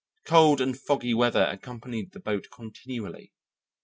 [0.25, 3.31] Cold and foggy weather accompanied the boat continually.